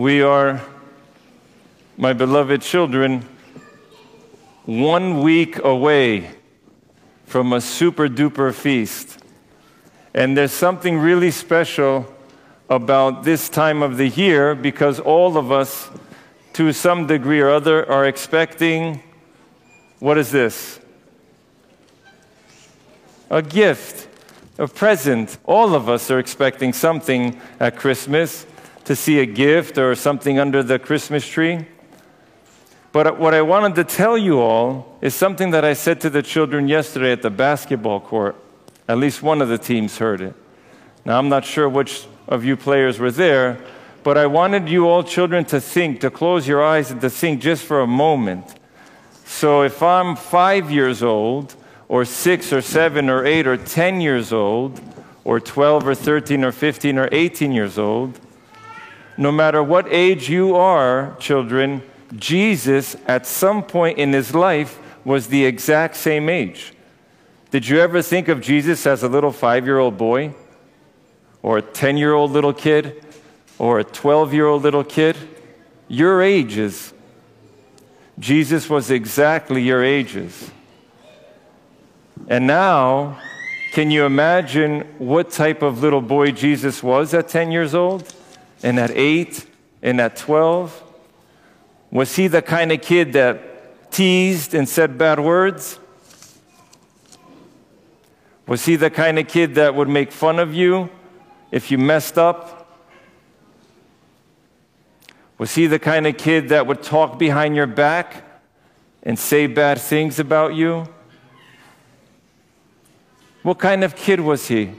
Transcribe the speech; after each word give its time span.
we 0.00 0.22
are, 0.22 0.62
my 1.98 2.14
beloved 2.14 2.62
children, 2.62 3.22
one 4.64 5.20
week 5.20 5.62
away 5.62 6.30
from 7.26 7.52
a 7.52 7.60
super 7.60 8.08
duper 8.08 8.54
feast. 8.54 9.18
And 10.14 10.34
there's 10.34 10.52
something 10.52 10.96
really 10.96 11.30
special 11.30 12.10
about 12.70 13.24
this 13.24 13.50
time 13.50 13.82
of 13.82 13.98
the 13.98 14.08
year 14.08 14.54
because 14.54 14.98
all 14.98 15.36
of 15.36 15.52
us, 15.52 15.90
to 16.54 16.72
some 16.72 17.06
degree 17.06 17.40
or 17.40 17.50
other, 17.50 17.86
are 17.86 18.06
expecting 18.06 19.02
what 19.98 20.16
is 20.16 20.30
this? 20.30 20.80
A 23.28 23.42
gift, 23.42 24.08
a 24.56 24.66
present. 24.66 25.36
All 25.44 25.74
of 25.74 25.90
us 25.90 26.10
are 26.10 26.18
expecting 26.18 26.72
something 26.72 27.38
at 27.60 27.76
Christmas 27.76 28.46
to 28.90 28.96
see 28.96 29.20
a 29.20 29.24
gift 29.24 29.78
or 29.78 29.94
something 29.94 30.40
under 30.40 30.64
the 30.64 30.76
Christmas 30.76 31.24
tree. 31.24 31.64
But 32.90 33.20
what 33.20 33.34
I 33.34 33.42
wanted 33.42 33.76
to 33.76 33.84
tell 33.84 34.18
you 34.18 34.40
all 34.40 34.98
is 35.00 35.14
something 35.14 35.52
that 35.52 35.64
I 35.64 35.74
said 35.74 36.00
to 36.00 36.10
the 36.10 36.24
children 36.24 36.66
yesterday 36.66 37.12
at 37.12 37.22
the 37.22 37.30
basketball 37.30 38.00
court. 38.00 38.34
At 38.88 38.98
least 38.98 39.22
one 39.22 39.42
of 39.42 39.48
the 39.48 39.58
teams 39.58 39.98
heard 39.98 40.20
it. 40.20 40.34
Now, 41.04 41.20
I'm 41.20 41.28
not 41.28 41.44
sure 41.44 41.68
which 41.68 42.08
of 42.26 42.44
you 42.44 42.56
players 42.56 42.98
were 42.98 43.12
there, 43.12 43.64
but 44.02 44.18
I 44.18 44.26
wanted 44.26 44.68
you 44.68 44.88
all 44.88 45.04
children 45.04 45.44
to 45.44 45.60
think, 45.60 46.00
to 46.00 46.10
close 46.10 46.48
your 46.48 46.60
eyes 46.60 46.90
and 46.90 47.00
to 47.00 47.10
think 47.10 47.40
just 47.40 47.62
for 47.62 47.82
a 47.82 47.86
moment. 47.86 48.56
So 49.24 49.62
if 49.62 49.84
I'm 49.84 50.16
five 50.16 50.68
years 50.68 51.00
old, 51.00 51.54
or 51.86 52.04
six, 52.04 52.52
or 52.52 52.60
seven, 52.60 53.08
or 53.08 53.24
eight, 53.24 53.46
or 53.46 53.56
ten 53.56 54.00
years 54.00 54.32
old, 54.32 54.80
or 55.22 55.38
12, 55.38 55.86
or 55.86 55.94
13, 55.94 56.42
or 56.42 56.50
15, 56.50 56.98
or 56.98 57.08
18 57.12 57.52
years 57.52 57.78
old, 57.78 58.18
no 59.16 59.32
matter 59.32 59.62
what 59.62 59.86
age 59.90 60.28
you 60.28 60.56
are, 60.56 61.16
children, 61.18 61.82
Jesus, 62.16 62.96
at 63.06 63.26
some 63.26 63.62
point 63.62 63.98
in 63.98 64.12
his 64.12 64.34
life, 64.34 64.78
was 65.04 65.28
the 65.28 65.44
exact 65.44 65.96
same 65.96 66.28
age. 66.28 66.72
Did 67.50 67.68
you 67.68 67.80
ever 67.80 68.02
think 68.02 68.28
of 68.28 68.40
Jesus 68.40 68.86
as 68.86 69.02
a 69.02 69.08
little 69.08 69.32
five 69.32 69.66
year 69.66 69.78
old 69.78 69.96
boy? 69.96 70.34
Or 71.42 71.58
a 71.58 71.62
10 71.62 71.96
year 71.96 72.12
old 72.12 72.30
little 72.30 72.52
kid? 72.52 73.04
Or 73.58 73.80
a 73.80 73.84
12 73.84 74.34
year 74.34 74.46
old 74.46 74.62
little 74.62 74.84
kid? 74.84 75.16
Your 75.88 76.22
ages. 76.22 76.92
Jesus 78.18 78.68
was 78.68 78.90
exactly 78.90 79.62
your 79.62 79.82
ages. 79.82 80.50
And 82.28 82.46
now, 82.46 83.18
can 83.72 83.90
you 83.90 84.04
imagine 84.04 84.80
what 84.98 85.30
type 85.30 85.62
of 85.62 85.82
little 85.82 86.02
boy 86.02 86.32
Jesus 86.32 86.82
was 86.82 87.14
at 87.14 87.28
10 87.28 87.50
years 87.50 87.74
old? 87.74 88.12
And 88.62 88.78
at 88.78 88.90
8? 88.90 89.46
And 89.82 90.00
at 90.00 90.16
12? 90.16 90.82
Was 91.90 92.14
he 92.16 92.28
the 92.28 92.42
kind 92.42 92.70
of 92.72 92.80
kid 92.80 93.14
that 93.14 93.90
teased 93.90 94.54
and 94.54 94.68
said 94.68 94.96
bad 94.96 95.18
words? 95.20 95.78
Was 98.46 98.64
he 98.64 98.76
the 98.76 98.90
kind 98.90 99.18
of 99.18 99.28
kid 99.28 99.54
that 99.54 99.74
would 99.74 99.88
make 99.88 100.12
fun 100.12 100.38
of 100.38 100.54
you 100.54 100.90
if 101.50 101.70
you 101.70 101.78
messed 101.78 102.18
up? 102.18 102.56
Was 105.38 105.54
he 105.54 105.66
the 105.66 105.78
kind 105.78 106.06
of 106.06 106.16
kid 106.16 106.50
that 106.50 106.66
would 106.66 106.82
talk 106.82 107.18
behind 107.18 107.56
your 107.56 107.66
back 107.66 108.24
and 109.02 109.18
say 109.18 109.46
bad 109.46 109.80
things 109.80 110.18
about 110.18 110.54
you? 110.54 110.86
What 113.42 113.58
kind 113.58 113.82
of 113.82 113.96
kid 113.96 114.20
was 114.20 114.48
he? 114.48 114.72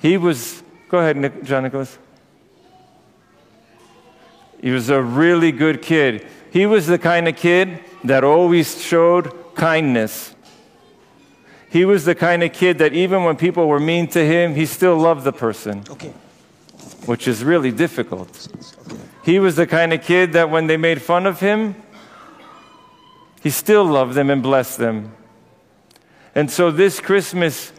He 0.00 0.16
was, 0.16 0.62
go 0.88 0.98
ahead, 0.98 1.44
John 1.44 1.62
Nicholas. 1.62 1.98
He 4.60 4.70
was 4.70 4.90
a 4.90 5.02
really 5.02 5.52
good 5.52 5.82
kid. 5.82 6.26
He 6.50 6.66
was 6.66 6.86
the 6.86 6.98
kind 6.98 7.28
of 7.28 7.36
kid 7.36 7.80
that 8.04 8.24
always 8.24 8.82
showed 8.82 9.54
kindness. 9.54 10.34
He 11.70 11.84
was 11.84 12.04
the 12.04 12.14
kind 12.14 12.42
of 12.42 12.52
kid 12.52 12.78
that 12.78 12.92
even 12.92 13.24
when 13.24 13.36
people 13.36 13.68
were 13.68 13.80
mean 13.80 14.06
to 14.08 14.24
him, 14.24 14.54
he 14.54 14.64
still 14.66 14.96
loved 14.96 15.24
the 15.24 15.32
person. 15.32 15.84
Okay. 15.90 16.12
Which 17.04 17.28
is 17.28 17.44
really 17.44 17.70
difficult. 17.70 18.48
Okay. 18.86 19.02
He 19.22 19.38
was 19.38 19.56
the 19.56 19.66
kind 19.66 19.92
of 19.92 20.02
kid 20.02 20.32
that 20.32 20.50
when 20.50 20.66
they 20.66 20.76
made 20.76 21.02
fun 21.02 21.26
of 21.26 21.40
him, 21.40 21.76
he 23.42 23.50
still 23.50 23.84
loved 23.84 24.14
them 24.14 24.30
and 24.30 24.42
blessed 24.42 24.78
them. 24.78 25.12
And 26.34 26.50
so 26.50 26.70
this 26.70 27.00
Christmas, 27.00 27.72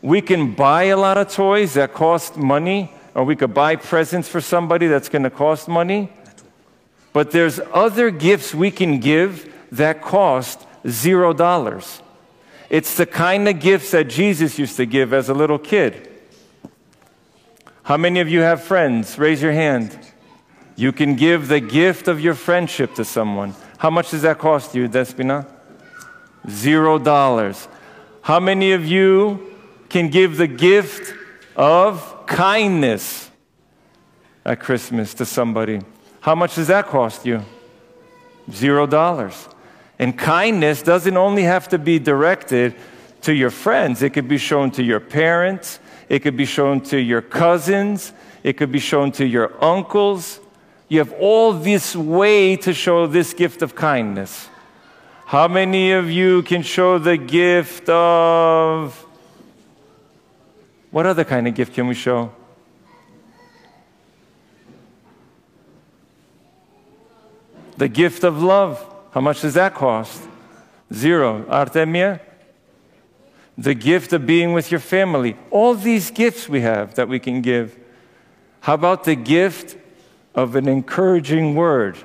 we 0.00 0.20
can 0.20 0.54
buy 0.54 0.84
a 0.84 0.96
lot 0.96 1.18
of 1.18 1.28
toys 1.28 1.74
that 1.74 1.92
cost 1.92 2.36
money, 2.36 2.92
or 3.14 3.24
we 3.24 3.36
could 3.36 3.52
buy 3.52 3.76
presents 3.76 4.28
for 4.28 4.40
somebody 4.40 4.86
that's 4.86 5.08
going 5.08 5.22
to 5.22 5.30
cost 5.30 5.68
money. 5.68 6.12
But 7.14 7.30
there's 7.30 7.60
other 7.72 8.10
gifts 8.10 8.54
we 8.54 8.72
can 8.72 8.98
give 8.98 9.54
that 9.70 10.02
cost 10.02 10.66
zero 10.86 11.32
dollars. 11.32 12.02
It's 12.68 12.96
the 12.96 13.06
kind 13.06 13.48
of 13.48 13.60
gifts 13.60 13.92
that 13.92 14.08
Jesus 14.08 14.58
used 14.58 14.76
to 14.76 14.84
give 14.84 15.14
as 15.14 15.28
a 15.28 15.34
little 15.34 15.58
kid. 15.58 16.10
How 17.84 17.96
many 17.96 18.18
of 18.18 18.28
you 18.28 18.40
have 18.40 18.64
friends? 18.64 19.16
Raise 19.16 19.40
your 19.40 19.52
hand. 19.52 19.96
You 20.74 20.90
can 20.90 21.14
give 21.14 21.46
the 21.46 21.60
gift 21.60 22.08
of 22.08 22.20
your 22.20 22.34
friendship 22.34 22.96
to 22.96 23.04
someone. 23.04 23.54
How 23.78 23.90
much 23.90 24.10
does 24.10 24.22
that 24.22 24.38
cost 24.38 24.74
you, 24.74 24.88
Despina? 24.88 25.46
Zero 26.50 26.98
dollars. 26.98 27.68
How 28.22 28.40
many 28.40 28.72
of 28.72 28.84
you 28.84 29.54
can 29.88 30.08
give 30.08 30.36
the 30.36 30.48
gift 30.48 31.14
of 31.54 32.26
kindness 32.26 33.30
at 34.44 34.58
Christmas 34.58 35.14
to 35.14 35.24
somebody? 35.24 35.80
How 36.24 36.34
much 36.34 36.54
does 36.54 36.68
that 36.68 36.86
cost 36.86 37.26
you? 37.26 37.44
Zero 38.50 38.86
dollars. 38.86 39.46
And 39.98 40.16
kindness 40.16 40.80
doesn't 40.80 41.18
only 41.18 41.42
have 41.42 41.68
to 41.68 41.78
be 41.78 41.98
directed 41.98 42.74
to 43.20 43.34
your 43.34 43.50
friends, 43.50 44.00
it 44.00 44.14
could 44.14 44.26
be 44.26 44.38
shown 44.38 44.70
to 44.70 44.82
your 44.82 45.00
parents, 45.00 45.80
it 46.08 46.20
could 46.20 46.34
be 46.34 46.46
shown 46.46 46.80
to 46.80 46.98
your 46.98 47.20
cousins, 47.20 48.14
it 48.42 48.54
could 48.54 48.72
be 48.72 48.78
shown 48.78 49.12
to 49.12 49.26
your 49.26 49.52
uncles. 49.62 50.40
You 50.88 51.00
have 51.00 51.12
all 51.12 51.52
this 51.52 51.94
way 51.94 52.56
to 52.56 52.72
show 52.72 53.06
this 53.06 53.34
gift 53.34 53.60
of 53.60 53.74
kindness. 53.74 54.48
How 55.26 55.46
many 55.46 55.92
of 55.92 56.10
you 56.10 56.42
can 56.42 56.62
show 56.62 56.98
the 56.98 57.18
gift 57.18 57.86
of. 57.90 58.98
What 60.90 61.04
other 61.04 61.24
kind 61.24 61.46
of 61.46 61.54
gift 61.54 61.74
can 61.74 61.86
we 61.86 61.94
show? 61.94 62.32
The 67.76 67.88
gift 67.88 68.24
of 68.24 68.42
love. 68.42 68.84
How 69.12 69.20
much 69.20 69.42
does 69.42 69.54
that 69.54 69.74
cost? 69.74 70.22
Zero. 70.92 71.44
Artemia? 71.44 72.20
The 73.56 73.74
gift 73.74 74.12
of 74.12 74.26
being 74.26 74.52
with 74.52 74.70
your 74.70 74.80
family. 74.80 75.36
All 75.50 75.74
these 75.74 76.10
gifts 76.10 76.48
we 76.48 76.60
have 76.60 76.94
that 76.94 77.08
we 77.08 77.18
can 77.18 77.40
give. 77.40 77.78
How 78.60 78.74
about 78.74 79.04
the 79.04 79.14
gift 79.14 79.76
of 80.34 80.56
an 80.56 80.68
encouraging 80.68 81.54
word? 81.54 81.98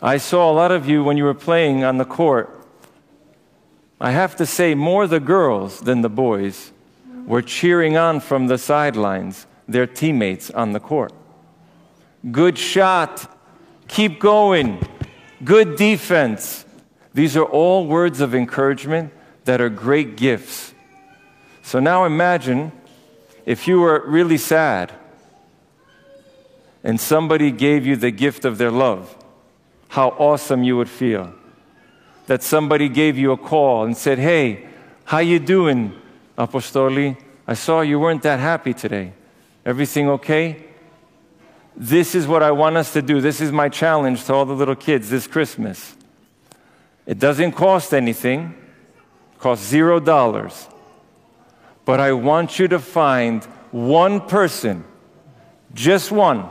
I 0.00 0.18
saw 0.18 0.50
a 0.50 0.54
lot 0.54 0.70
of 0.70 0.88
you 0.88 1.02
when 1.02 1.16
you 1.16 1.24
were 1.24 1.34
playing 1.34 1.84
on 1.84 1.98
the 1.98 2.04
court. 2.04 2.54
I 4.00 4.12
have 4.12 4.36
to 4.36 4.46
say, 4.46 4.74
more 4.74 5.08
the 5.08 5.20
girls 5.20 5.80
than 5.80 6.02
the 6.02 6.08
boys 6.08 6.72
were 7.26 7.42
cheering 7.42 7.96
on 7.96 8.20
from 8.20 8.46
the 8.46 8.58
sidelines 8.58 9.46
their 9.66 9.86
teammates 9.86 10.50
on 10.50 10.72
the 10.72 10.80
court. 10.80 11.12
Good 12.30 12.58
shot. 12.58 13.34
Keep 13.86 14.18
going. 14.18 14.86
Good 15.44 15.76
defense. 15.76 16.64
These 17.14 17.36
are 17.36 17.44
all 17.44 17.86
words 17.86 18.20
of 18.20 18.34
encouragement 18.34 19.12
that 19.44 19.60
are 19.60 19.68
great 19.68 20.16
gifts. 20.16 20.74
So 21.62 21.80
now 21.80 22.04
imagine 22.04 22.72
if 23.46 23.66
you 23.66 23.80
were 23.80 24.04
really 24.06 24.36
sad 24.36 24.92
and 26.84 27.00
somebody 27.00 27.50
gave 27.50 27.86
you 27.86 27.96
the 27.96 28.10
gift 28.10 28.44
of 28.44 28.58
their 28.58 28.70
love, 28.70 29.16
how 29.88 30.08
awesome 30.10 30.62
you 30.62 30.76
would 30.76 30.88
feel. 30.88 31.32
That 32.26 32.42
somebody 32.42 32.88
gave 32.88 33.16
you 33.16 33.32
a 33.32 33.36
call 33.36 33.84
and 33.84 33.96
said, 33.96 34.18
"Hey, 34.18 34.66
how 35.04 35.18
you 35.18 35.38
doing, 35.38 35.92
Apostoli? 36.36 37.16
I 37.46 37.54
saw 37.54 37.80
you 37.80 37.98
weren't 37.98 38.22
that 38.22 38.38
happy 38.38 38.74
today. 38.74 39.12
Everything 39.64 40.08
okay?" 40.10 40.67
This 41.80 42.16
is 42.16 42.26
what 42.26 42.42
I 42.42 42.50
want 42.50 42.76
us 42.76 42.92
to 42.94 43.02
do. 43.02 43.20
This 43.20 43.40
is 43.40 43.52
my 43.52 43.68
challenge 43.68 44.24
to 44.24 44.34
all 44.34 44.44
the 44.44 44.52
little 44.52 44.74
kids 44.74 45.10
this 45.10 45.28
Christmas. 45.28 45.94
It 47.06 47.20
doesn't 47.20 47.52
cost 47.52 47.94
anything, 47.94 48.56
it 49.32 49.38
costs 49.38 49.64
zero 49.64 50.00
dollars. 50.00 50.66
But 51.84 52.00
I 52.00 52.12
want 52.12 52.58
you 52.58 52.66
to 52.66 52.80
find 52.80 53.44
one 53.70 54.20
person, 54.20 54.84
just 55.72 56.10
one. 56.10 56.50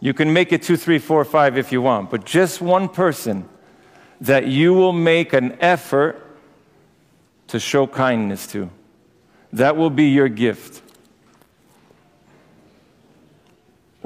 You 0.00 0.14
can 0.14 0.32
make 0.32 0.50
it 0.50 0.62
two, 0.62 0.78
three, 0.78 0.98
four, 0.98 1.22
five 1.26 1.58
if 1.58 1.70
you 1.70 1.82
want, 1.82 2.10
but 2.10 2.24
just 2.24 2.62
one 2.62 2.88
person 2.88 3.46
that 4.22 4.46
you 4.46 4.72
will 4.72 4.94
make 4.94 5.34
an 5.34 5.58
effort 5.60 6.24
to 7.48 7.60
show 7.60 7.86
kindness 7.86 8.46
to. 8.48 8.70
That 9.52 9.76
will 9.76 9.90
be 9.90 10.04
your 10.04 10.30
gift. 10.30 10.82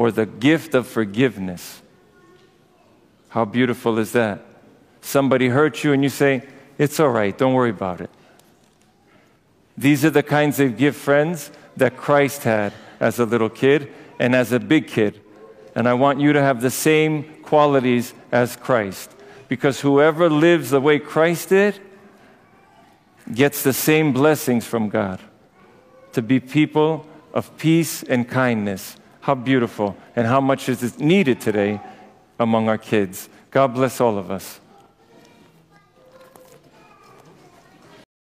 Or 0.02 0.10
the 0.10 0.26
gift 0.26 0.74
of 0.74 0.84
forgiveness. 0.88 1.80
How 3.28 3.44
beautiful 3.44 4.00
is 4.00 4.10
that? 4.10 4.44
Somebody 5.00 5.46
hurt 5.46 5.84
you 5.84 5.92
and 5.92 6.02
you 6.02 6.08
say, 6.08 6.42
It's 6.76 6.98
all 6.98 7.10
right, 7.10 7.38
don't 7.38 7.54
worry 7.54 7.70
about 7.70 8.00
it. 8.00 8.10
These 9.78 10.04
are 10.04 10.10
the 10.10 10.24
kinds 10.24 10.58
of 10.58 10.76
gift 10.76 10.98
friends 10.98 11.52
that 11.76 11.96
Christ 11.96 12.42
had 12.42 12.72
as 12.98 13.20
a 13.20 13.24
little 13.24 13.48
kid 13.48 13.92
and 14.18 14.34
as 14.34 14.50
a 14.50 14.58
big 14.58 14.88
kid. 14.88 15.20
And 15.76 15.88
I 15.88 15.94
want 15.94 16.18
you 16.18 16.32
to 16.32 16.42
have 16.42 16.62
the 16.62 16.70
same 16.72 17.22
qualities 17.44 18.12
as 18.32 18.56
Christ. 18.56 19.14
Because 19.46 19.82
whoever 19.82 20.28
lives 20.28 20.70
the 20.70 20.80
way 20.80 20.98
Christ 20.98 21.50
did 21.50 21.78
gets 23.32 23.62
the 23.62 23.72
same 23.72 24.12
blessings 24.12 24.66
from 24.66 24.88
God. 24.88 25.20
To 26.14 26.22
be 26.22 26.40
people 26.40 27.06
of 27.32 27.56
peace 27.56 28.02
and 28.02 28.28
kindness. 28.28 28.96
How 29.22 29.34
beautiful 29.34 29.96
and 30.14 30.26
how 30.26 30.40
much 30.40 30.68
is 30.68 30.98
needed 30.98 31.40
today 31.40 31.80
among 32.38 32.68
our 32.68 32.78
kids. 32.78 33.28
God 33.50 33.68
bless 33.68 34.00
all 34.00 34.18
of 34.18 34.30
us. 34.30 34.60